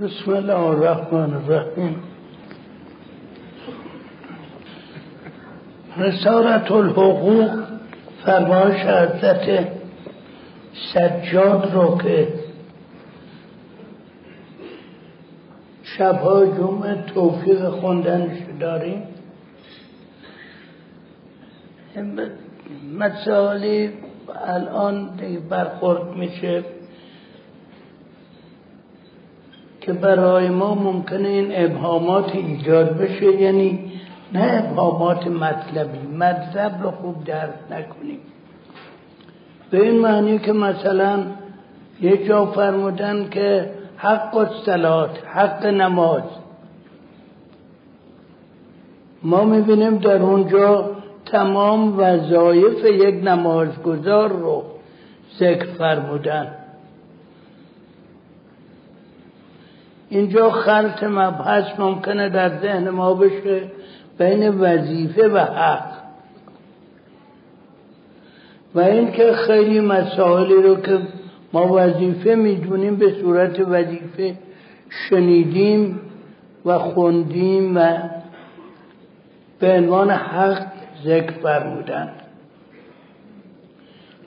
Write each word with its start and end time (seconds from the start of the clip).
بسم 0.00 0.30
الله 0.30 0.58
الرحمن 0.58 1.34
الرحیم. 1.34 2.02
رسالت 5.96 6.72
الحقوق 6.72 7.50
فرمایش 8.24 8.80
حضرت 8.80 9.68
سجاد 10.94 11.74
رو 11.74 11.98
که 11.98 12.28
شبهای 15.82 16.46
جمعه 16.46 17.02
توفیق 17.14 17.68
خوندنش 17.68 18.38
داریم. 18.60 19.02
مسائلی 22.98 23.90
الان 24.46 25.10
برخورد 25.50 26.16
میشه. 26.16 26.64
که 29.80 29.92
برای 29.92 30.48
ما 30.48 30.74
ممکنه 30.74 31.28
این 31.28 31.48
ابهامات 31.50 32.36
ایجاد 32.36 32.96
بشه 32.96 33.40
یعنی 33.40 33.92
نه 34.32 34.64
ابهامات 34.64 35.26
مطلبی 35.26 36.16
مطلب 36.16 36.82
رو 36.82 36.90
خوب 36.90 37.24
درک 37.24 37.54
نکنیم. 37.70 38.18
به 39.70 39.82
این 39.82 40.00
معنی 40.00 40.38
که 40.38 40.52
مثلا 40.52 41.18
یه 42.00 42.26
جا 42.26 42.46
فرمودن 42.46 43.28
که 43.30 43.70
حق 43.96 44.36
الصلات 44.36 45.10
حق 45.26 45.66
نماز. 45.66 46.22
ما 49.22 49.44
می‌بینیم 49.44 49.98
در 49.98 50.22
اونجا 50.22 50.90
تمام 51.26 51.98
وظایف 51.98 52.84
یک 52.84 53.24
نمازگزار 53.24 54.28
رو 54.28 54.64
ذکر 55.38 55.66
فرمودن. 55.66 56.54
اینجا 60.10 60.50
خلط 60.50 61.04
مبحث 61.04 61.64
ممکنه 61.78 62.28
در 62.28 62.58
ذهن 62.58 62.90
ما 62.90 63.14
بشه 63.14 63.62
بین 64.18 64.48
وظیفه 64.48 65.28
و 65.28 65.38
حق. 65.38 65.98
و 68.74 68.80
اینکه 68.80 69.32
خیلی 69.32 69.80
مسائلی 69.80 70.62
رو 70.62 70.76
که 70.76 70.98
ما 71.52 71.72
وظیفه 71.72 72.34
می‌دونیم 72.34 72.96
به 72.96 73.12
صورت 73.20 73.60
وظیفه 73.60 74.34
شنیدیم 74.90 76.00
و 76.64 76.78
خوندیم 76.78 77.76
و 77.76 77.98
به 79.58 79.72
عنوان 79.72 80.10
حق 80.10 80.66
ذکر 81.04 81.30
فرمودن. 81.30 82.12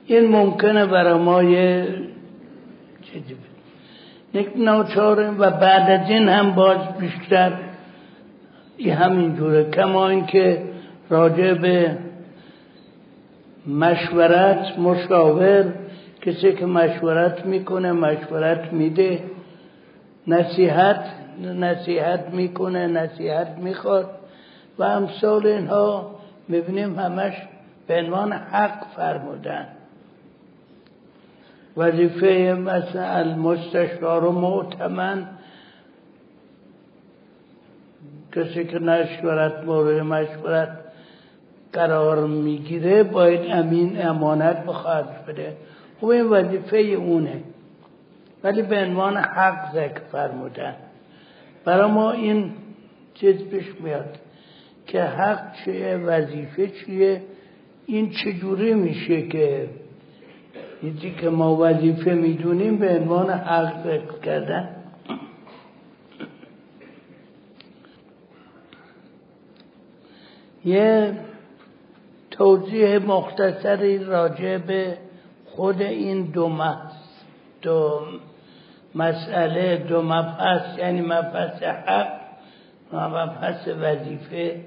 این 0.05 0.27
ممکنه 0.27 0.85
برای 0.85 1.19
ما 1.19 1.43
یه 1.43 1.87
چیزی 3.01 3.35
یک 4.33 4.49
ناچاره 4.55 5.29
و 5.29 5.49
بعد 5.49 6.01
از 6.01 6.09
این 6.09 6.29
هم 6.29 6.51
باز 6.51 6.77
بیشتر 6.99 7.53
همین 8.89 9.35
جوره. 9.35 9.63
کما 9.63 10.09
اینکه 10.09 10.63
راجع 11.09 11.53
به 11.53 11.97
مشورت 13.67 14.79
مشاور 14.79 15.73
کسی 16.21 16.53
که 16.53 16.65
مشورت 16.65 17.45
می‌کنه 17.45 17.91
مشورت 17.91 18.73
میده 18.73 19.23
نصیحت 20.27 21.05
نصیحت 21.59 22.29
می‌کنه 22.31 22.87
نصیحت 22.87 23.47
می‌خواد 23.57 24.09
و 24.77 24.83
امثال 24.83 25.47
اینها 25.47 26.15
می‌بینیم 26.47 26.99
همش 26.99 27.33
به 27.87 27.97
عنوان 27.99 28.33
حق 28.33 28.87
فرمودن. 28.95 29.67
وظیفه 31.77 32.55
مثل 32.59 32.99
المستشار 32.99 34.25
و 34.25 34.31
معتمن. 34.31 35.27
کسی 38.35 38.65
که 38.65 38.79
مشورت 38.79 39.63
مورد 39.65 40.01
مشورت 40.01 40.77
قرار 41.73 42.27
می‌گیره 42.27 43.03
باید 43.03 43.51
امین 43.51 44.05
امانت 44.05 44.65
بخواهد 44.65 45.25
بده. 45.25 45.57
خب 46.01 46.07
این 46.07 46.25
وظیفه 46.25 46.77
اونه. 46.77 47.43
ولی 48.43 48.61
به 48.61 48.77
عنوان 48.77 49.17
حق 49.17 49.73
ذکر 49.73 50.01
فرمودن. 50.11 50.75
برای 51.65 51.91
ما 51.91 52.11
این 52.11 52.51
چیز 53.13 53.43
پیش 53.43 53.65
میاد 53.79 54.17
که 54.87 55.03
حق 55.03 55.55
چیه 55.65 55.97
وظیفه 55.97 56.67
چیه 56.67 57.21
این 57.85 58.09
چجوری 58.09 58.73
میشه 58.73 59.21
که 59.21 59.69
چیزی 60.81 61.11
که 61.11 61.29
ما 61.29 61.55
وظیفه 61.55 62.13
می‌دونیم 62.13 62.77
به 62.77 62.99
عنوان 62.99 63.29
ذکر 63.83 64.19
کردن. 64.23 64.69
یه 70.65 71.17
توضیح 72.31 72.97
مختصری 72.97 74.03
راجع 74.03 74.57
به 74.57 74.97
خود 75.45 75.81
این 75.81 76.23
دو 76.23 76.49
دو 77.61 78.01
مسئله 78.95 79.77
دو 79.77 80.01
مبحث 80.01 80.77
یعنی 80.77 81.01
مبحث 81.01 81.63
حق 81.63 82.21
و 82.93 83.09
مبحث 83.09 83.67
وظیفه 83.67 84.61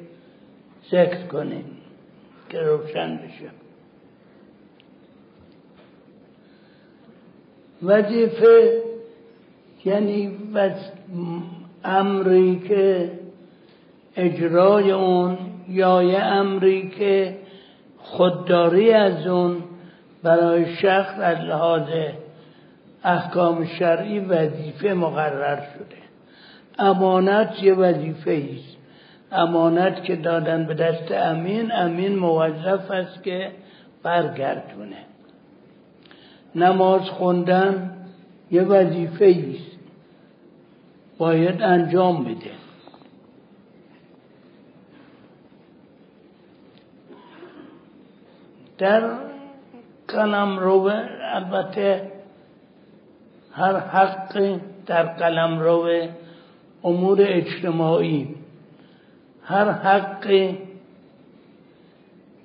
ذکر 0.90 1.26
کنیم 1.26 1.64
که 2.48 2.60
روشن 2.60 3.16
بشه. 3.16 3.63
وظیفه 7.84 8.82
یعنی 9.84 10.36
امری 11.84 12.62
که 12.68 13.10
اجرای 14.16 14.90
اون 14.90 15.38
یا 15.68 16.02
یه 16.02 16.18
امری 16.18 16.90
که 16.90 17.36
خودداری 17.98 18.92
از 18.92 19.26
اون 19.26 19.56
برای 20.22 20.76
شخص 20.76 21.18
از 21.20 21.38
لحاظ 21.38 21.88
احکام 23.04 23.64
شرعی 23.64 24.18
وظیفه 24.20 24.92
مقرر 24.92 25.56
شده. 25.56 26.04
امانت 26.78 27.62
یه 27.62 27.74
وظیفه 27.74 28.48
است. 28.52 28.76
امانت 29.32 30.04
که 30.04 30.16
دادن 30.16 30.66
به 30.66 30.74
دست 30.74 31.12
امین 31.12 31.72
امین 31.72 32.16
موظف 32.16 32.90
است 32.90 33.22
که 33.22 33.50
برگردونه. 34.02 35.13
نماز 36.54 37.02
خوندن 37.02 37.90
یه 38.50 38.62
وظیفه 38.62 39.54
است 39.54 39.78
باید 41.18 41.62
انجام 41.62 42.24
بده. 42.24 42.50
در 48.78 49.10
قلم 50.08 50.58
رو 50.58 50.92
البته 51.34 52.12
هر 53.52 53.76
حق 53.76 54.58
در 54.86 55.02
قلم 55.02 55.58
رو 55.58 56.08
امور 56.84 57.18
اجتماعی. 57.20 58.34
هر 59.42 59.70
حق 59.70 60.54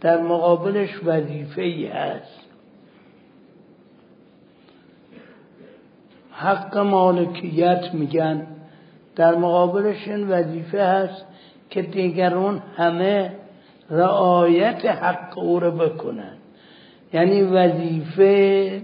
در 0.02 0.22
مقابلش 0.22 0.90
وظیفه 1.06 1.62
ای 1.62 1.86
هست. 1.86 2.48
حق 6.39 6.77
مالکیت 6.77 7.94
میگن. 7.94 8.47
در 9.16 9.35
مقابلش 9.35 10.07
این 10.07 10.27
وظیفه 10.27 10.83
هست 10.83 11.25
که 11.69 11.81
دیگرون 11.81 12.61
همه 12.77 13.31
رعایت 13.89 14.85
حق 14.85 15.38
او 15.38 15.59
رو 15.59 15.72
بکنن. 15.72 16.38
یعنی 17.13 17.41
وظیفه 17.41 18.81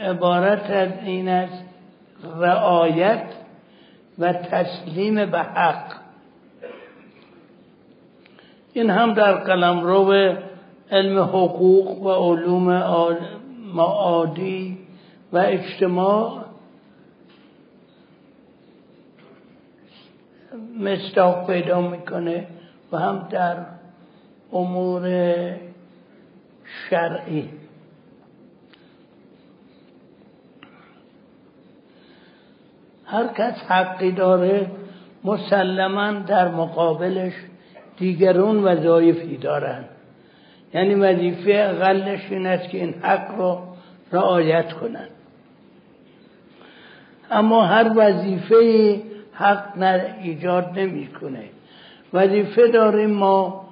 عبارت 0.00 0.70
از 0.70 0.88
این 1.04 1.28
است 1.28 1.64
رعایت 2.38 3.24
و 4.18 4.32
تسلیم 4.32 5.14
به 5.14 5.38
حق. 5.38 5.92
این 8.72 8.90
هم 8.90 9.14
در 9.14 9.32
قلم 9.32 9.80
رو 9.80 10.34
علم 10.90 11.18
حقوق 11.18 12.02
و 12.02 12.10
علوم 12.10 12.82
معادی 13.74 14.85
و 15.32 15.36
اجتماع 15.38 16.44
مستاق 20.80 21.46
پیدا 21.46 21.80
می‌کنه 21.80 22.46
و 22.92 22.98
هم 22.98 23.28
در 23.30 23.56
امور 24.52 25.04
شرعی. 26.90 27.48
هر 33.04 33.26
کس 33.26 33.54
حقی 33.68 34.12
داره 34.12 34.70
مسلما 35.24 36.12
در 36.12 36.48
مقابلش 36.48 37.32
دیگرون 37.96 38.64
وظایفی 38.64 39.36
دارن. 39.36 39.84
یعنی 40.74 40.94
وظیفه 40.94 41.52
اقلش 41.52 42.20
این 42.30 42.46
است 42.46 42.68
که 42.68 42.78
این 42.78 42.94
حق 43.02 43.38
رو 43.38 43.60
رعایت 44.12 44.72
کنند 44.72 45.15
اما 47.30 47.62
هر 47.64 47.92
وظیفه 47.96 49.02
حق 49.32 49.82
ایجاد 50.22 50.78
نمی‌کنه. 50.78 51.44
وظیفه 52.12 52.68
داریم 52.68 53.10
ما 53.10 53.64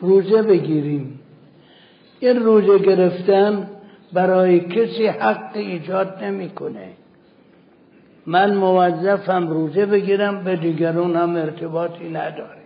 روزه 0.00 0.42
بگیریم. 0.42 1.20
این 2.20 2.42
روزه 2.42 2.78
گرفتن 2.78 3.66
برای 4.12 4.60
کسی 4.60 5.06
حق 5.06 5.50
ایجاد 5.54 6.24
نمی‌کنه. 6.24 6.88
من 8.26 8.54
موظفم 8.54 9.48
روزه 9.48 9.86
بگیرم 9.86 10.44
به 10.44 10.56
دیگرون 10.56 11.16
هم 11.16 11.36
ارتباطی 11.36 12.08
نداره 12.08 12.64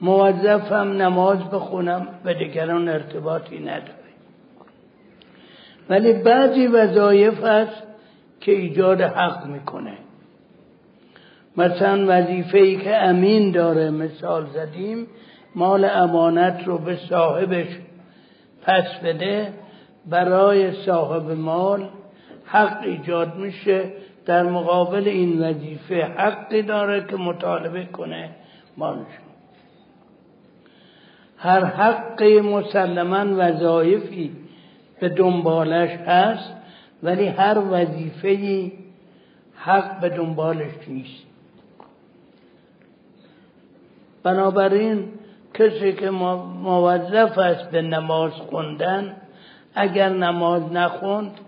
موظفم 0.00 1.02
نماز 1.02 1.38
بخونم 1.38 2.08
به 2.24 2.34
دیگران 2.34 2.88
ارتباطی 2.88 3.58
نداره 3.58 3.94
ولی 5.90 6.12
بعضی 6.12 6.66
وظایف 6.66 7.44
هست 7.44 7.82
که 8.42 8.52
ایجاد 8.52 9.00
حق 9.00 9.46
می‌کنه. 9.46 9.92
مثلا 11.56 12.04
وظیفه 12.08 12.58
ای 12.58 12.76
که 12.76 12.96
امین 12.96 13.50
داره 13.50 13.90
مثال 13.90 14.46
زدیم 14.46 15.06
مال 15.54 15.84
امانت 15.84 16.62
رو 16.66 16.78
به 16.78 16.96
صاحبش 16.96 17.66
پس 18.62 18.98
بده 19.04 19.52
برای 20.10 20.72
صاحب 20.72 21.30
مال 21.30 21.88
حق 22.46 22.82
ایجاد 22.82 23.36
میشه. 23.36 23.92
در 24.26 24.42
مقابل 24.42 25.08
این 25.08 25.42
وظیفه 25.42 26.04
حقی 26.04 26.62
داره 26.62 27.06
که 27.06 27.16
مطالبه 27.16 27.84
کنه 27.84 28.30
مالش. 28.76 29.06
هر 31.38 31.64
حق 31.64 32.22
مسلما 32.22 33.24
وظایفی 33.36 34.30
به 35.00 35.08
دنبالش 35.08 35.90
هست 35.90 36.61
ولی 37.02 37.26
هر 37.26 37.58
وظیفه 37.70 38.72
حق 39.54 40.00
به 40.00 40.08
دنبالش 40.08 40.88
نیست. 40.88 41.26
بنابراین 44.22 45.08
کسی 45.54 45.92
که 45.92 46.10
موظف 46.10 47.38
است 47.38 47.70
به 47.70 47.82
نماز 47.82 48.32
خوندن 48.32 49.16
اگر 49.74 50.08
نماز 50.08 50.72
نخوند 50.72 51.40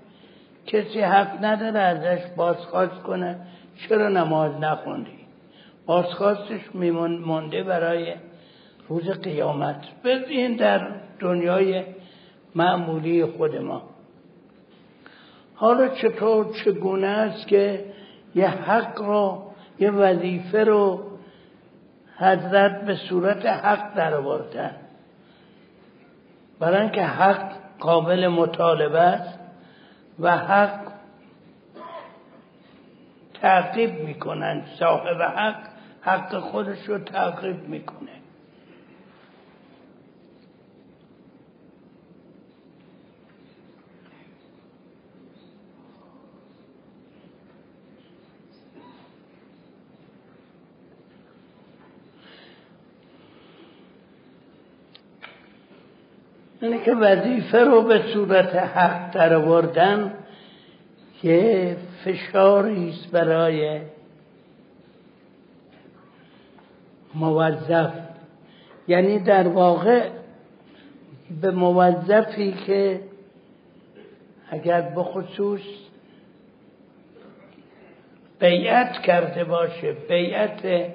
کسی 0.67 1.01
حق 1.01 1.45
نداره 1.45 1.81
ازش 1.81 2.23
بازخواست 2.37 3.03
کنه 3.03 3.37
چرا 3.89 4.09
نماز 4.09 4.53
نخوندی؟ 4.61 5.19
بازخواستش 5.87 6.61
میمونده 6.75 7.63
برای 7.63 8.15
روز 8.89 9.11
قیامت. 9.11 9.85
این 10.29 10.57
در 10.57 10.87
دنیای 11.19 11.85
معمولی 12.55 13.25
خود 13.25 13.57
ما. 13.57 13.94
حالا 15.55 15.89
چطور 15.89 16.47
چگونه 16.65 17.07
است 17.07 17.47
که 17.47 17.85
یه 18.35 18.49
حق 18.49 19.01
رو 19.01 19.43
یه 19.79 19.91
وظیفه 19.91 20.65
رو 20.65 21.05
حضرت 22.17 22.85
به 22.85 22.97
صورت 22.97 23.47
حق 23.47 23.95
در 23.95 24.15
آوردن 24.15 24.77
برای 26.61 26.81
اینکه 26.81 27.03
حق 27.03 27.53
قابل 27.79 28.29
مطالبه 28.29 29.01
است 29.01 29.39
و 30.21 30.37
حق 30.37 30.81
تعقیب 33.45 34.01
می‌کنن. 34.01 34.63
صاحب 34.79 35.23
حق 35.23 35.69
حق 36.01 36.39
خودش 36.39 36.89
رو 36.89 36.99
تعقیب 36.99 37.69
می‌کنه 37.69 38.11
اینه 56.65 56.74
که 56.85 56.95
وظیفه 56.95 57.59
رو 57.59 57.83
به 57.83 58.03
صورت 58.13 58.55
حق 58.55 59.13
در 59.13 59.35
آوردن 59.35 60.15
که 61.23 61.77
فشاری 62.05 62.89
است 62.91 63.11
برای 63.11 63.81
موظف. 67.15 67.93
یعنی 68.89 69.19
در 69.19 69.49
واقع 69.49 70.09
به 71.41 71.51
موظفی 71.51 72.53
که 72.67 73.01
اگر 74.51 74.81
به 74.81 75.03
خصوص 75.03 75.61
بیعت 78.41 78.93
کرده 78.93 79.45
باشه 79.45 79.93
بیعت 79.93 80.91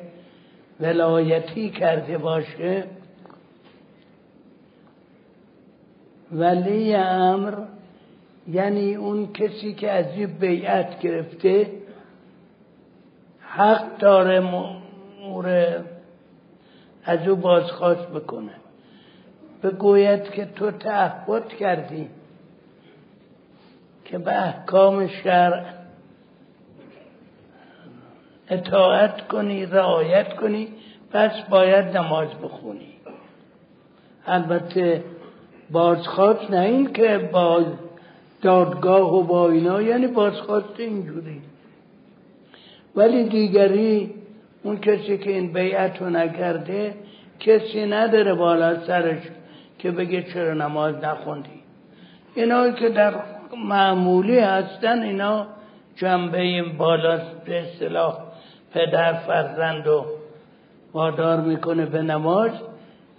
ولایتی 0.79 1.69
کرده 1.69 2.17
باشه 2.17 2.83
ولی 6.31 6.95
امر 6.95 7.53
یعنی 8.47 8.95
اون 8.95 9.33
کسی 9.33 9.73
که 9.73 9.91
از 9.91 10.05
این 10.15 10.27
بیعت 10.27 10.99
گرفته 10.99 11.71
حق 13.39 13.97
داره 13.97 14.39
مور 14.39 15.79
از 17.05 17.27
او 17.27 17.35
بازخواست 17.35 18.07
بکنه. 18.07 18.51
بگوید 19.63 20.31
که 20.31 20.45
تو 20.45 20.71
تعهد 20.71 21.47
کردی 21.47 22.09
که 24.05 24.17
به 24.17 24.43
احکام 24.43 25.07
شرع 25.07 25.63
اطاعت 28.49 29.27
کنی 29.27 29.65
رعایت 29.65 30.35
کنی 30.35 30.67
پس 31.11 31.31
باید 31.49 31.97
نماز 31.97 32.27
بخونی. 32.27 32.93
البته 34.25 35.03
بازخواست 35.71 36.51
نه 36.51 36.59
این 36.59 36.93
که 36.93 37.29
با 37.31 37.63
دادگاه 38.41 39.15
و 39.15 39.23
با 39.23 39.49
اینا 39.49 39.81
یعنی 39.81 40.07
بازخواست 40.07 40.79
اینجوری. 40.79 41.41
ولی 42.95 43.23
دیگری 43.23 44.13
اون 44.63 44.77
کسی 44.77 45.17
که 45.17 45.31
این 45.31 45.53
بیعت 45.53 46.01
رو 46.01 46.09
نکرده 46.09 46.93
کسی 47.39 47.85
نداره 47.85 48.33
بالا 48.33 48.85
سرش 48.87 49.21
که 49.79 49.91
بگه 49.91 50.23
چرا 50.33 50.53
نماز 50.53 50.95
نخوندی. 50.95 51.59
اینا 52.35 52.71
که 52.71 52.89
در 52.89 53.13
معمولی 53.57 54.39
هستن 54.39 55.01
اینا 55.01 55.47
جنبه 55.95 56.63
بالا 56.77 57.19
به 57.45 57.61
اصطلاح 57.61 58.17
پدر 58.73 59.13
فرزند 59.13 59.87
و 59.87 60.05
وادار 60.93 61.41
می‌کنه 61.41 61.85
به 61.85 62.01
نماز. 62.01 62.51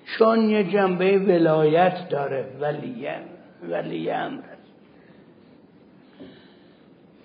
چون 0.04 0.50
یه 0.50 0.64
جنبه 0.64 1.18
ولایت 1.18 2.08
داره 2.08 2.44
ولی 2.60 3.06
ولی 3.70 4.10
امر 4.10 4.42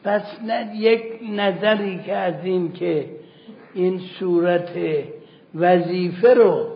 پس 0.03 0.22
یک 0.75 1.03
نظری 1.32 2.00
که 2.05 2.15
از 2.15 2.34
این 2.44 2.74
که 2.74 3.05
این 3.74 4.00
صورت 4.20 4.70
وظیفه 5.55 6.34
رو 6.34 6.67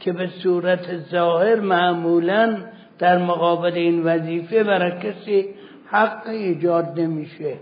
که 0.00 0.12
به 0.12 0.26
صورت 0.26 0.96
ظاهر 0.96 1.60
معمولا 1.60 2.56
در 2.98 3.18
مقابل 3.18 3.72
این 3.72 4.02
وظیفه 4.02 4.64
برای 4.64 4.92
کسی 5.00 5.48
حق 5.86 6.26
ایجاد 6.26 7.00
نمیشه. 7.00 7.54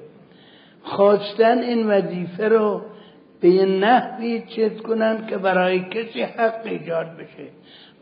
خواستن 0.83 1.59
این 1.59 1.87
وظیفه 1.87 2.49
رو 2.49 2.83
به 3.41 3.49
یه 3.49 3.67
نحوی 3.67 4.43
چیز 4.49 4.81
کنن 4.83 5.27
که 5.27 5.39
برای 5.39 5.81
کسی 5.81 6.23
حق 6.23 6.61
ایجاد 6.65 7.17
بشه. 7.17 7.49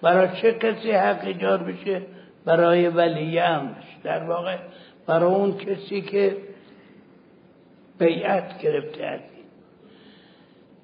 برای 0.03 0.29
چه 0.43 0.53
کسی 0.53 0.93
حق 0.93 1.25
ایجاد 1.25 1.67
بشه؟ 1.67 2.03
برای 2.45 2.89
ولی 2.89 3.39
امرش. 3.39 3.97
در 4.05 4.25
واقع 4.25 4.57
برای 5.07 5.35
اون 5.35 5.57
کسی 5.57 6.01
که 6.01 6.37
بیعت 7.99 8.59
گرفته 8.63 9.05
از 9.05 9.21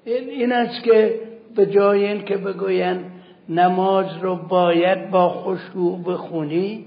این 0.05 0.29
این 0.29 0.51
است 0.51 0.83
که 0.83 1.19
به 1.55 1.65
جای 1.65 2.07
این 2.07 2.25
که 2.25 2.37
بگوین 2.37 2.99
نماز 3.49 4.17
رو 4.21 4.35
باید 4.35 5.09
با 5.09 5.29
خشوع 5.29 6.03
بخونی 6.03 6.85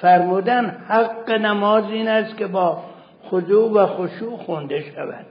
فرمودن 0.00 0.66
حق 0.88 1.30
نماز 1.30 1.84
این 1.84 2.08
است 2.08 2.36
که 2.36 2.46
با 2.46 2.82
خضوع 3.24 3.72
و 3.72 3.86
خشوع 3.86 4.36
خونده 4.36 4.80
شود. 4.80 5.26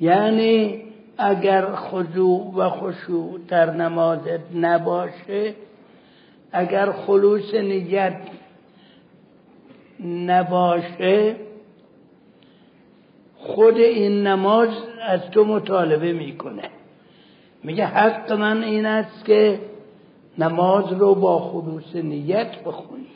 یعنی 0.00 0.82
اگر 1.18 1.74
خضوع 1.74 2.54
و 2.54 2.70
خشوع 2.70 3.40
در 3.48 3.70
نمازت 3.70 4.54
نباشه 4.54 5.54
اگر 6.52 6.92
خلوص 6.92 7.54
نیت 7.54 8.20
نباشه 10.04 11.36
خود 13.36 13.76
این 13.76 14.26
نماز 14.26 14.68
از 15.06 15.20
تو 15.30 15.44
مطالبه 15.44 16.12
می‌کنه. 16.12 16.70
میگه 17.62 17.86
حق 17.86 18.32
من 18.32 18.62
این 18.64 18.86
است 18.86 19.24
که 19.24 19.60
نماز 20.38 20.92
رو 20.92 21.14
با 21.14 21.38
خلوص 21.38 21.96
نیت 21.96 22.64
بخونی. 22.64 23.06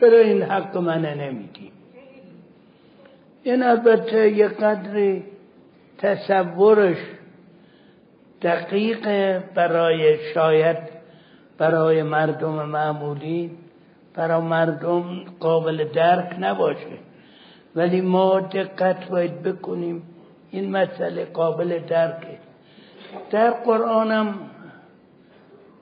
چرا 0.00 0.18
این 0.18 0.42
حق 0.42 0.76
منه 0.76 1.14
نمیدیم 1.14 1.72
این 3.42 3.62
البته 3.62 4.30
یه 4.30 4.48
قدری 4.48 5.24
تصورش 5.98 6.96
دقیق 8.42 9.38
برای 9.54 10.32
شاید 10.34 10.76
برای 11.58 12.02
مردم 12.02 12.66
معمولی 12.66 13.50
برای 14.14 14.42
مردم 14.42 15.24
قابل 15.40 15.84
درک 15.84 16.36
نباشه. 16.40 16.98
ولی 17.76 18.00
ما 18.00 18.40
دقت 18.40 19.08
باید 19.08 19.42
بکنیم 19.42 20.02
این 20.50 20.70
مسئله 20.70 21.24
قابل 21.24 21.78
درکه. 21.78 22.38
در 23.30 23.50
قرآنم 23.50 24.34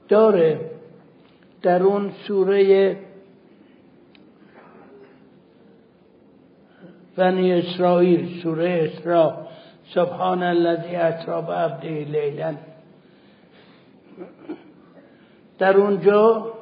داره 0.08 0.60
در 1.62 1.82
اون 1.82 2.10
سوره 2.26 2.96
بنی 7.16 7.52
اسرائیل 7.52 8.42
سوره 8.42 8.90
اسراء. 8.92 9.46
سبحان 9.94 10.42
الذي 10.42 10.96
اسرا 10.96 11.40
بعبده 11.40 12.04
لیلا. 12.04 12.54
در 15.58 15.76
اونجا 15.76 16.52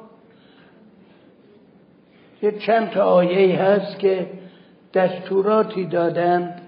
یه 2.41 2.51
چند 2.51 2.89
تا 2.89 3.03
آیه 3.03 3.61
هست 3.61 3.99
که 3.99 4.27
دستوراتی 4.93 5.85
دادند 5.85 6.61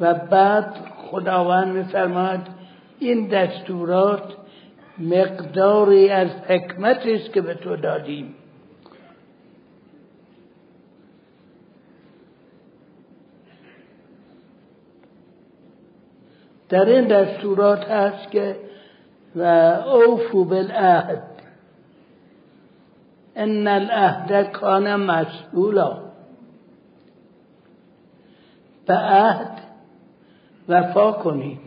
و 0.00 0.14
بعد 0.14 0.74
خداوند 0.96 1.76
میفرماید 1.76 2.40
این 2.98 3.28
دستورات 3.28 4.22
مقداری 4.98 6.08
از 6.08 6.28
حکمت 6.28 7.06
است 7.06 7.32
که 7.32 7.40
به 7.40 7.54
تو 7.54 7.76
دادیم. 7.76 8.34
در 16.70 16.84
این 16.84 17.08
دستورات 17.08 17.84
هست 17.84 18.30
که 18.30 18.56
و 19.36 19.42
اوفو 19.86 20.44
بالعهد. 20.44 21.22
ان 23.36 23.66
العهد 23.66 24.52
کان 24.52 24.96
مسئولا. 24.96 25.98
به 28.86 28.94
عهد 28.94 29.58
وفا 30.68 31.12
کنید. 31.12 31.58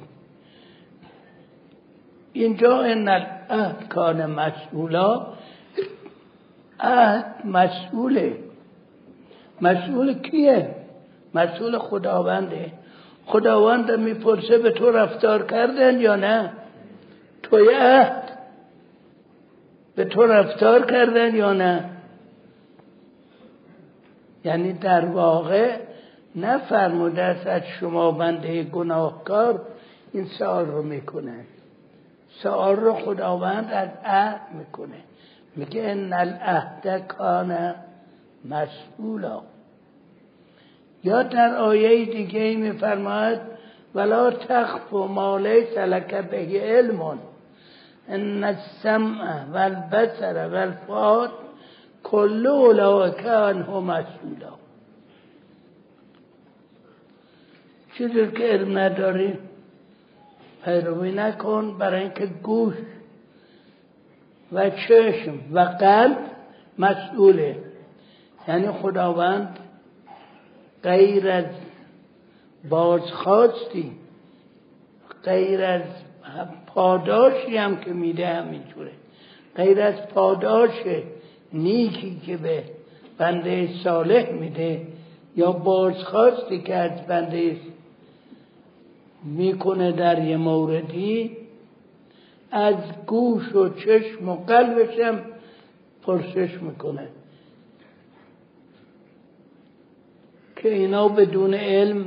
اینجا 2.34 2.82
ان 2.82 3.08
العهد 3.08 3.88
کان 3.90 4.26
مسئولا. 4.26 5.28
عهد 6.80 7.26
مسئوله. 7.46 8.38
مسئول 9.62 10.14
کیه؟ 10.14 10.76
مسئول 11.34 11.78
خداونده. 11.78 12.83
خداوند 13.26 13.92
می‌پرسه 13.92 14.58
به 14.58 14.72
تو 14.72 14.92
رفتار 14.92 15.46
کردن 15.46 16.00
یا 16.00 16.16
نه؟ 16.16 16.52
توی 17.44 17.70
عهد 17.70 18.24
به 19.96 20.06
تو 20.06 20.24
رفتار 20.24 20.86
کردن 20.86 21.36
یا 21.36 21.54
نه؟ 21.54 21.90
یعنی 24.46 24.74
در 24.74 25.06
واقع 25.06 25.78
نفرموده 26.36 27.22
است 27.22 27.48
از 27.48 27.62
شما 27.80 28.12
بنده 28.12 28.64
گناهکار 28.64 29.62
این 30.14 30.26
سوال 30.26 30.66
رو 30.66 30.84
می‌کنه. 30.84 31.46
سوال 32.44 32.76
رو 32.76 32.94
خداوند 32.94 33.72
از 33.74 33.90
عهد 34.06 34.42
می‌کنه. 34.54 34.98
میگه 35.56 35.82
ان 35.84 36.14
العهد 36.14 37.08
کان 37.08 37.76
مسئولا. 38.46 39.42
یا 41.04 41.24
در 41.24 41.56
آیه 41.56 42.06
دیگه 42.06 42.56
میفرماید 42.56 43.40
ولا 43.96 44.32
تخف 44.32 44.94
ما 44.94 45.38
لیس 45.38 45.78
لك 45.78 46.30
به 46.30 46.62
علم 46.62 47.20
ان 48.08 48.44
السمع 48.44 49.46
والبصر 49.54 50.48
والفؤاد 50.48 51.32
كل 52.04 52.48
اولئک 52.48 53.26
عنه 53.26 53.80
مسئولا. 53.80 54.54
چیزی 57.98 58.32
که 58.32 58.44
علم 58.44 58.78
نداری 58.78 59.40
پیروی 60.66 61.12
نکن 61.12 61.78
برای 61.78 62.02
اینکه 62.02 62.26
گوش 62.26 62.76
و 64.52 64.70
چشم 64.70 65.40
و 65.52 65.60
قلب 65.60 66.18
مسئوله. 66.78 67.58
یعنی 68.48 68.72
خداوند 68.72 69.60
غیر 70.84 71.30
از 71.30 71.46
بازخواستی 72.70 73.92
غیر 75.24 75.64
از 75.64 75.82
پاداشی 76.68 77.58
هم 77.58 77.78
که 77.78 77.94
میده 77.94 78.28
همینجوره. 78.28 78.92
غیر 79.56 79.82
از 79.82 80.08
پاداش 80.08 80.84
نیکی 81.54 82.22
که 82.26 82.38
به 82.38 82.64
بنده 83.18 83.70
صالح 83.84 84.32
میده 84.32 84.88
یا 85.36 85.52
بازخواستی 85.52 86.62
که 86.62 86.76
از 86.76 87.08
بنده 87.08 87.58
می‌کنه 89.24 89.92
در 89.92 90.24
یه 90.24 90.38
موردی 90.38 91.38
از 92.52 92.76
گوش 93.08 93.56
و 93.56 93.70
چشم 93.70 94.30
و 94.30 94.36
قلبشم 94.36 95.22
پرسش 96.02 96.62
می‌کنه. 96.62 97.08
که 100.64 100.74
اینا 100.74 101.08
بدون 101.08 101.54
علم 101.54 102.06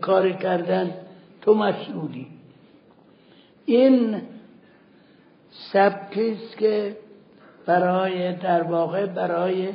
کار 0.00 0.32
کردن 0.32 0.90
تو 1.42 1.54
مسئولی 1.54 2.26
این 3.64 4.22
سبکیست 5.50 6.58
که 6.58 6.96
برای 7.66 8.32
در 8.32 8.62
واقع 8.62 9.06
برای 9.06 9.68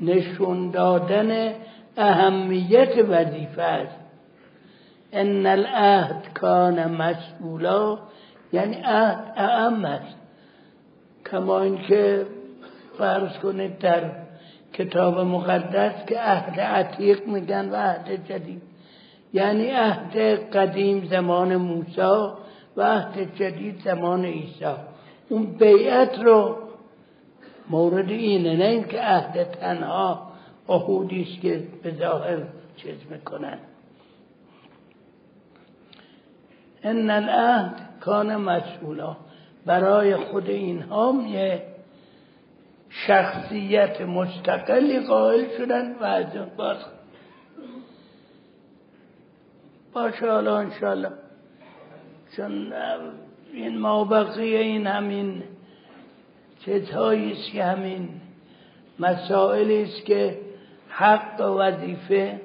نشون 0.00 0.70
دادن 0.70 1.54
اهمیت 1.96 3.04
وظیفه 3.08 3.62
است. 3.62 3.98
ان 5.12 5.46
العهد 5.46 6.32
کان 6.34 6.90
مسئولا 6.90 7.98
یعنی 8.52 8.76
عهد 8.84 9.32
اهم 9.36 9.84
است. 9.84 10.16
کما 11.30 11.60
اینکه 11.60 12.26
فرض 12.98 13.38
کنید 13.38 13.78
در 13.78 14.21
کتاب 14.72 15.18
مقدس 15.18 16.06
که 16.06 16.20
عهد 16.20 16.60
عتیق 16.60 17.26
میگن 17.26 17.68
و 17.68 17.76
عهد 17.76 18.28
جدید. 18.28 18.62
یعنی 19.32 19.70
عهد 19.70 20.16
قدیم 20.56 21.04
زمان 21.04 21.56
موسی 21.56 22.00
و 22.76 22.82
عهد 22.82 23.34
جدید 23.34 23.80
زمان 23.84 24.24
عیسی. 24.24 24.74
اون 25.28 25.46
بیعت 25.46 26.18
رو 26.18 26.56
مورد 27.70 28.10
اینه 28.10 28.56
نه 28.56 28.64
اینکه 28.64 29.00
عهد 29.00 29.44
تنها 29.44 30.32
عهودی 30.68 31.22
است 31.22 31.40
که 31.40 31.62
به 31.82 31.94
ظاهر 31.94 32.38
چیز 32.76 32.96
می‌کنن. 33.10 33.58
ان 36.82 37.10
العهد 37.10 37.74
کان 38.00 38.36
مسئولا. 38.36 39.16
برای 39.66 40.16
خود 40.16 40.50
اینها 40.50 41.22
یه 41.28 41.62
شخصیت 42.92 44.00
مستقلی 44.00 45.00
قائل 45.00 45.44
شدن 45.58 45.94
و 45.94 46.04
از 46.04 46.26
باز 46.56 46.76
باشه 49.92 50.30
حالا 50.30 50.58
انشالله 50.58 51.12
چون 52.36 52.72
این 53.52 53.78
مابقی 53.78 54.56
این 54.56 54.86
همین 54.86 55.42
چیزهایی 56.64 57.34
که 57.52 57.64
همین 57.64 58.08
مسائلی 58.98 59.82
است 59.82 60.04
که 60.04 60.38
حق 60.88 61.40
و 61.40 61.58
وظیفه 61.58 62.40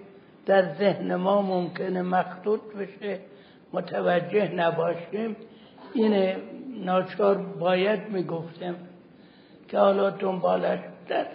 در 0.45 0.75
ذهن 0.75 1.15
ما 1.15 1.41
ممکنه 1.41 2.01
مخطوط 2.01 2.61
بشه 2.79 3.19
متوجه 3.73 4.55
نباشیم. 4.55 5.35
این 5.93 6.35
ناچار 6.85 7.37
باید 7.37 8.09
می‌گفتم. 8.09 8.75
که 9.67 9.77
حالا 9.77 10.09
دنبالش 10.09 10.79
در 11.07 11.25